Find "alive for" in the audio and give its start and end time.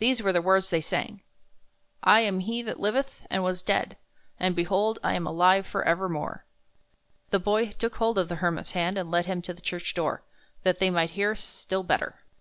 5.28-5.84